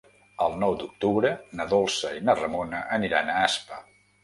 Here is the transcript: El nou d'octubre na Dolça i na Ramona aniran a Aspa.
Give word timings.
El 0.45 0.55
nou 0.63 0.71
d'octubre 0.83 1.31
na 1.59 1.67
Dolça 1.75 2.15
i 2.21 2.25
na 2.31 2.37
Ramona 2.41 2.83
aniran 2.99 3.33
a 3.37 3.39
Aspa. 3.47 3.83